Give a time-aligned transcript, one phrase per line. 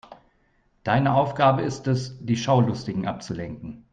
[0.83, 3.85] Deine Aufgabe ist es, die Schaulustigen abzulenken.